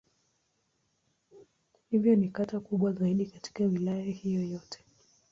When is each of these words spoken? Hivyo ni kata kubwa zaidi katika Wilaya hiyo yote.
Hivyo 1.89 2.15
ni 2.15 2.29
kata 2.29 2.59
kubwa 2.59 2.91
zaidi 2.93 3.25
katika 3.25 3.63
Wilaya 3.63 4.03
hiyo 4.03 4.41
yote. 4.45 4.85